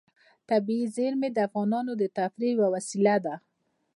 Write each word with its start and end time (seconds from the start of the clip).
طبیعي 0.49 0.85
زیرمې 0.95 1.29
د 1.33 1.37
افغانانو 1.47 1.91
د 1.97 2.03
تفریح 2.17 2.51
یوه 2.57 2.67
وسیله 2.75 3.15
ده. 3.25 3.35